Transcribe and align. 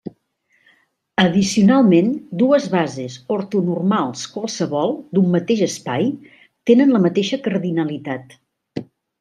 Addicionalment, 1.23 2.09
dues 2.43 2.65
bases 2.71 3.17
ortonormals 3.37 4.25
qualssevol 4.39 4.97
d'un 5.13 5.31
mateix 5.37 5.63
espai 5.69 6.11
tenen 6.71 6.95
la 6.97 7.07
mateixa 7.09 7.43
cardinalitat. 7.51 8.39